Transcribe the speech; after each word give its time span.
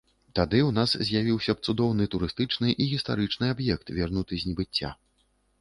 Тады 0.37 0.59
ў 0.67 0.71
нас 0.77 0.93
з'явіўся 1.09 1.55
б 1.59 1.67
цудоўны 1.67 2.07
турыстычны 2.15 2.73
і 2.81 2.89
гістарычны 2.95 3.53
аб'ект, 3.55 3.87
вернуты 3.99 4.33
з 4.41 4.53
небыцця. 4.53 4.89